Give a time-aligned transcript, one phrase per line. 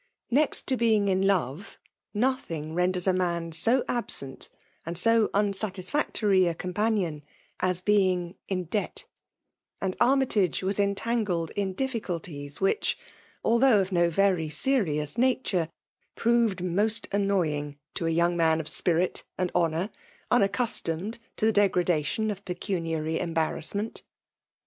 [0.33, 1.77] Neact to being in love—
[2.15, 4.49] ^nothing renders a man so absents
[4.83, 7.21] and so unsatisfactory a companim*
[7.59, 9.05] as being in debt;
[9.79, 12.97] and Army tage was entangled in difficulties which,
[13.43, 15.69] although of no very serious natoie,
[16.17, 19.91] proted most annoying to a y^ui^ man of spirit and honour,
[20.31, 20.39] unagcuatowied
[21.37, 22.07] U^the •VKWLKW DOMIKATIOfC.
[22.09, 24.01] 7 degfadatioB of pecimiary embaTraastneiit.